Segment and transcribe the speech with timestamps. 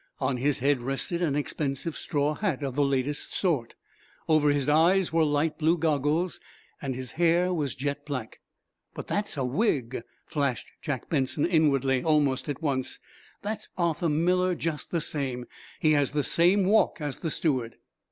[0.17, 3.75] On his head rested an expensive straw hat of the latest sort.
[4.27, 6.39] Over his eyes were light blue goggles.
[6.81, 8.39] His hair was jet black.
[8.95, 12.97] "But that's a wig!" flashed Jack Benson, inwardly, almost at once.
[13.43, 15.45] "That's Arthur Miller, just the same.
[15.79, 17.75] He has the same walk as the steward!"